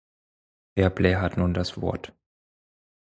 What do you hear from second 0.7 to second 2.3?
Herr Blair hat nun das Wort.